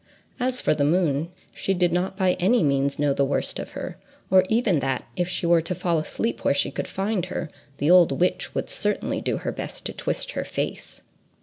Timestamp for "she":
1.53-1.75, 5.29-5.45, 6.55-6.71